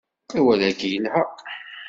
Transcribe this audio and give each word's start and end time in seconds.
Awal-agi 0.37 0.87
yelha. 0.93 1.23